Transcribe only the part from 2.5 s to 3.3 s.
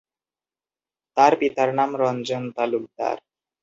Talukdar.